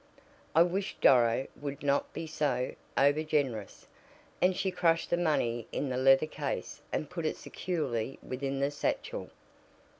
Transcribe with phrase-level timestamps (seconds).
[0.55, 3.85] I wish Doro would not be so over generous,"
[4.41, 8.71] and she crushed the money in the leather case and put it securely within the
[8.71, 9.29] satchel.